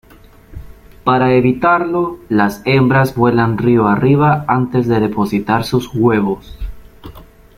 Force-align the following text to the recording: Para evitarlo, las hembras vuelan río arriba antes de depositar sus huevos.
Para 1.03 1.35
evitarlo, 1.35 2.17
las 2.27 2.63
hembras 2.65 3.13
vuelan 3.13 3.59
río 3.59 3.87
arriba 3.87 4.45
antes 4.47 4.87
de 4.87 4.99
depositar 4.99 5.63
sus 5.63 5.93
huevos. 5.93 6.57